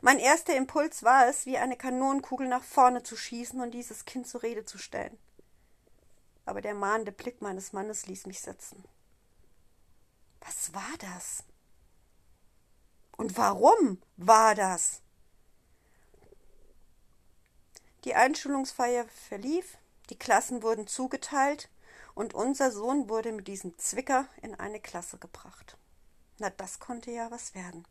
Mein 0.00 0.18
erster 0.18 0.56
Impuls 0.56 1.02
war 1.02 1.28
es, 1.28 1.46
wie 1.46 1.58
eine 1.58 1.76
Kanonenkugel 1.76 2.48
nach 2.48 2.64
vorne 2.64 3.02
zu 3.02 3.16
schießen 3.16 3.60
und 3.60 3.72
dieses 3.72 4.04
Kind 4.04 4.26
zur 4.26 4.42
Rede 4.42 4.64
zu 4.64 4.78
stellen. 4.78 5.18
Aber 6.44 6.60
der 6.60 6.74
mahnende 6.74 7.12
Blick 7.12 7.42
meines 7.42 7.72
Mannes 7.72 8.06
ließ 8.06 8.26
mich 8.26 8.40
sitzen. 8.40 8.84
Was 10.40 10.72
war 10.72 10.96
das? 10.98 11.44
Und 13.16 13.36
warum 13.36 14.00
war 14.16 14.54
das? 14.54 15.02
Die 18.04 18.14
Einschulungsfeier 18.14 19.06
verlief, 19.28 19.76
die 20.08 20.18
Klassen 20.18 20.62
wurden 20.62 20.86
zugeteilt 20.86 21.68
und 22.14 22.32
unser 22.32 22.70
Sohn 22.70 23.08
wurde 23.08 23.32
mit 23.32 23.48
diesem 23.48 23.76
Zwicker 23.78 24.28
in 24.40 24.54
eine 24.54 24.80
Klasse 24.80 25.18
gebracht. 25.18 25.76
Na, 26.38 26.48
das 26.50 26.78
konnte 26.78 27.10
ja 27.10 27.30
was 27.30 27.54
werden. 27.54 27.86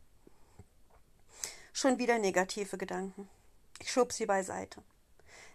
Schon 1.80 2.00
wieder 2.00 2.18
negative 2.18 2.76
Gedanken. 2.76 3.28
Ich 3.78 3.92
schob 3.92 4.12
sie 4.12 4.26
beiseite. 4.26 4.82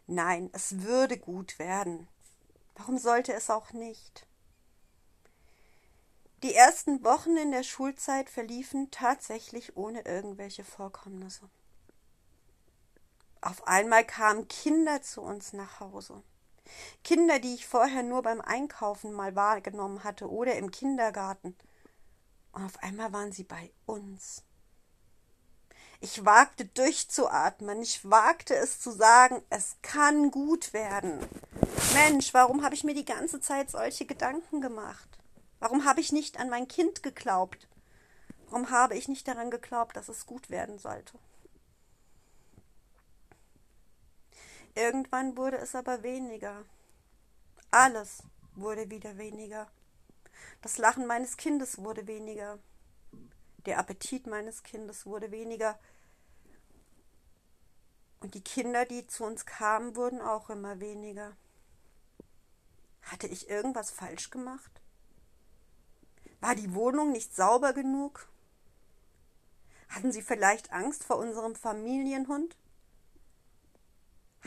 Nein, 0.07 0.49
es 0.53 0.79
würde 0.79 1.17
gut 1.17 1.59
werden. 1.59 2.07
Warum 2.75 2.97
sollte 2.97 3.33
es 3.33 3.49
auch 3.49 3.73
nicht? 3.73 4.25
Die 6.41 6.55
ersten 6.55 7.03
Wochen 7.03 7.35
in 7.35 7.51
der 7.51 7.63
Schulzeit 7.63 8.29
verliefen 8.29 8.89
tatsächlich 8.89 9.75
ohne 9.75 10.05
irgendwelche 10.05 10.63
Vorkommnisse. 10.63 11.49
Auf 13.41 13.67
einmal 13.67 14.05
kamen 14.05 14.47
Kinder 14.47 15.01
zu 15.01 15.21
uns 15.21 15.51
nach 15.51 15.81
Hause. 15.81 16.23
Kinder, 17.03 17.39
die 17.39 17.53
ich 17.53 17.67
vorher 17.67 18.01
nur 18.01 18.21
beim 18.21 18.39
Einkaufen 18.39 19.11
mal 19.11 19.35
wahrgenommen 19.35 20.05
hatte 20.05 20.31
oder 20.31 20.55
im 20.55 20.71
Kindergarten. 20.71 21.53
Und 22.53 22.63
auf 22.63 22.81
einmal 22.81 23.11
waren 23.11 23.33
sie 23.33 23.43
bei 23.43 23.73
uns. 23.85 24.45
Ich 26.03 26.25
wagte 26.25 26.65
durchzuatmen, 26.65 27.81
ich 27.81 28.03
wagte 28.03 28.53
es 28.55 28.81
zu 28.81 28.91
sagen, 28.91 29.41
es 29.49 29.77
kann 29.81 30.31
gut 30.31 30.73
werden. 30.73 31.17
Mensch, 31.93 32.33
warum 32.33 32.61
habe 32.61 32.75
ich 32.75 32.83
mir 32.83 32.93
die 32.93 33.05
ganze 33.05 33.39
Zeit 33.39 33.71
solche 33.71 34.05
Gedanken 34.05 34.59
gemacht? 34.59 35.07
Warum 35.59 35.85
habe 35.85 36.01
ich 36.01 36.11
nicht 36.11 36.41
an 36.41 36.49
mein 36.49 36.67
Kind 36.67 37.03
geglaubt? 37.03 37.69
Warum 38.49 38.69
habe 38.69 38.97
ich 38.97 39.07
nicht 39.07 39.29
daran 39.29 39.49
geglaubt, 39.49 39.95
dass 39.95 40.09
es 40.09 40.25
gut 40.25 40.49
werden 40.49 40.77
sollte? 40.77 41.17
Irgendwann 44.75 45.37
wurde 45.37 45.57
es 45.57 45.73
aber 45.73 46.03
weniger. 46.03 46.65
Alles 47.71 48.23
wurde 48.55 48.89
wieder 48.89 49.17
weniger. 49.17 49.71
Das 50.61 50.77
Lachen 50.77 51.07
meines 51.07 51.37
Kindes 51.37 51.77
wurde 51.77 52.07
weniger. 52.07 52.59
Der 53.65 53.79
Appetit 53.79 54.27
meines 54.27 54.63
Kindes 54.63 55.05
wurde 55.05 55.31
weniger. 55.31 55.79
Und 58.23 58.35
die 58.35 58.41
Kinder, 58.41 58.85
die 58.85 59.05
zu 59.05 59.25
uns 59.25 59.45
kamen, 59.45 59.97
wurden 59.97 60.21
auch 60.21 60.49
immer 60.49 60.79
weniger. 60.79 61.35
Hatte 63.01 63.27
ich 63.27 63.49
irgendwas 63.49 63.91
falsch 63.91 64.29
gemacht? 64.29 64.71
War 66.39 66.55
die 66.55 66.73
Wohnung 66.73 67.11
nicht 67.11 67.35
sauber 67.35 67.73
genug? 67.73 68.29
Hatten 69.89 70.13
Sie 70.13 70.21
vielleicht 70.21 70.71
Angst 70.71 71.03
vor 71.03 71.17
unserem 71.17 71.53
Familienhund? 71.53 72.55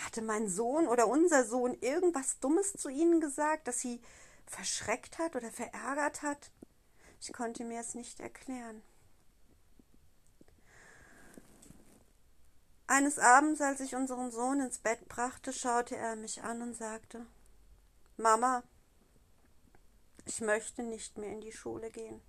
Hatte 0.01 0.23
mein 0.23 0.49
Sohn 0.49 0.89
oder 0.89 1.07
unser 1.07 1.45
Sohn 1.45 1.75
irgendwas 1.83 2.41
Dummes 2.41 2.73
zu 2.73 2.89
Ihnen 2.89 3.21
gesagt, 3.21 3.69
das 3.69 3.81
Sie 3.81 4.01
verschreckt 4.47 5.19
hat 5.19 5.37
oder 5.37 5.51
verärgert 5.51 6.23
hat? 6.23 6.51
Ich 7.21 7.31
konnte 7.35 7.63
mir 7.63 7.81
es 7.81 7.95
nicht 7.95 8.21
erklären. 8.21 8.83
Eines 12.89 13.19
Abends, 13.19 13.61
als 13.61 13.81
ich 13.81 13.97
unseren 13.97 14.31
Sohn 14.31 14.61
ins 14.61 14.79
Bett 14.79 15.09
brachte, 15.09 15.53
schaute 15.53 15.97
er 15.97 16.15
mich 16.15 16.43
an 16.43 16.63
und 16.63 16.75
sagte 16.75 17.27
Mama, 18.17 18.63
ich 20.25 20.41
möchte 20.41 20.83
nicht 20.83 21.19
mehr 21.19 21.31
in 21.31 21.41
die 21.41 21.53
Schule 21.53 21.91
gehen. 21.91 22.21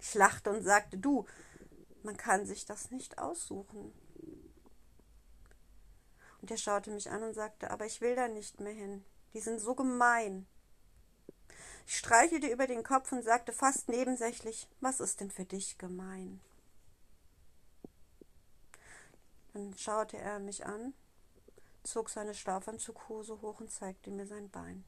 Ich 0.00 0.14
lachte 0.14 0.50
und 0.50 0.62
sagte, 0.62 0.98
du, 0.98 1.26
man 2.02 2.16
kann 2.16 2.46
sich 2.46 2.66
das 2.66 2.90
nicht 2.90 3.18
aussuchen. 3.18 3.92
Und 6.40 6.50
er 6.50 6.58
schaute 6.58 6.90
mich 6.90 7.10
an 7.10 7.22
und 7.22 7.34
sagte, 7.34 7.70
aber 7.70 7.86
ich 7.86 8.02
will 8.02 8.14
da 8.14 8.28
nicht 8.28 8.60
mehr 8.60 8.72
hin. 8.72 9.04
Die 9.32 9.40
sind 9.40 9.58
so 9.58 9.74
gemein. 9.74 10.46
Ich 11.86 11.96
streichelte 11.96 12.48
über 12.48 12.66
den 12.66 12.82
Kopf 12.82 13.12
und 13.12 13.22
sagte 13.22 13.52
fast 13.52 13.88
nebensächlich, 13.88 14.68
was 14.80 15.00
ist 15.00 15.20
denn 15.20 15.30
für 15.30 15.44
dich 15.44 15.78
gemein? 15.78 16.40
Dann 19.54 19.72
schaute 19.78 20.18
er 20.18 20.40
mich 20.40 20.66
an, 20.66 20.94
zog 21.84 22.10
seine 22.10 22.34
Schlafanzughose 22.34 23.40
hoch 23.40 23.60
und 23.60 23.70
zeigte 23.70 24.10
mir 24.10 24.26
sein 24.26 24.50
Bein. 24.50 24.84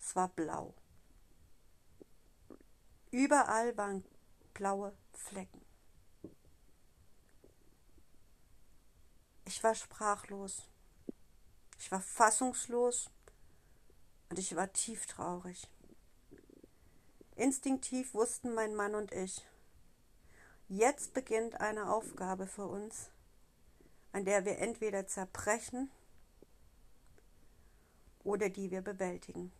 Es 0.00 0.16
war 0.16 0.28
blau. 0.28 0.74
Überall 3.12 3.76
waren 3.76 4.04
blaue 4.52 4.92
Flecken. 5.12 5.64
Ich 9.44 9.62
war 9.62 9.76
sprachlos. 9.76 10.66
Ich 11.78 11.92
war 11.92 12.00
fassungslos 12.00 13.10
und 14.28 14.40
ich 14.40 14.56
war 14.56 14.72
tief 14.72 15.06
traurig. 15.06 15.68
Instinktiv 17.36 18.12
wussten 18.14 18.54
mein 18.54 18.74
Mann 18.74 18.96
und 18.96 19.12
ich, 19.12 19.46
jetzt 20.68 21.14
beginnt 21.14 21.60
eine 21.60 21.92
Aufgabe 21.92 22.46
für 22.46 22.66
uns, 22.66 23.10
an 24.12 24.24
der 24.24 24.44
wir 24.44 24.58
entweder 24.58 25.06
zerbrechen 25.06 25.90
oder 28.22 28.48
die 28.48 28.70
wir 28.70 28.80
bewältigen. 28.80 29.52